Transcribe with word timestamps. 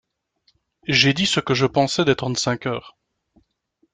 J’ai 0.87 1.13
dit 1.13 1.27
ce 1.27 1.39
que 1.39 1.53
je 1.53 1.67
pensais 1.67 2.03
des 2.05 2.15
trente-cinq 2.15 2.65
heures. 2.65 2.97